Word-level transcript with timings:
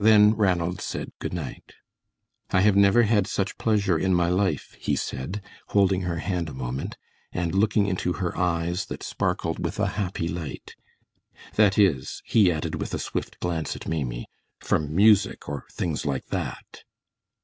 Then 0.00 0.34
Ranald 0.34 0.80
said 0.80 1.12
good 1.20 1.32
night. 1.32 1.74
"I 2.50 2.62
have 2.62 2.74
never 2.74 3.04
had 3.04 3.28
such 3.28 3.56
pleasure 3.58 3.96
in 3.96 4.12
my 4.12 4.28
life," 4.28 4.74
he 4.80 4.96
said, 4.96 5.40
holding 5.68 6.00
her 6.00 6.16
hand 6.18 6.48
a 6.48 6.52
moment, 6.52 6.96
and 7.30 7.54
looking 7.54 7.86
into 7.86 8.14
her 8.14 8.36
eyes 8.36 8.86
that 8.86 9.04
sparkled 9.04 9.62
with 9.64 9.78
a 9.78 9.86
happy 9.94 10.26
light. 10.26 10.74
"That 11.54 11.78
is," 11.78 12.22
he 12.24 12.50
added, 12.50 12.74
with 12.80 12.92
a 12.92 12.98
swift 12.98 13.38
glance 13.38 13.76
at 13.76 13.86
Maimie, 13.86 14.26
"from 14.58 14.92
music 14.92 15.48
or 15.48 15.62
things 15.70 16.04
like 16.04 16.26
that." 16.30 16.82